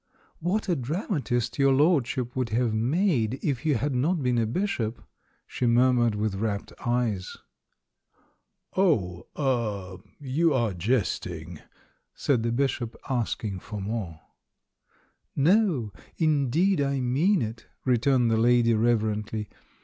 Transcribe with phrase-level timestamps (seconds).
[0.39, 5.03] "What a dramatist your lordship would have made if you had not been a bishop!"
[5.45, 7.37] she mur mured, with rapt eyes.
[8.75, 9.99] "Oh— er—
[10.37, 11.59] you are jesting,"
[12.15, 14.19] said the Bishop, asking for more.
[15.35, 19.49] "No, indeed— I mean it," returned the lady reverently.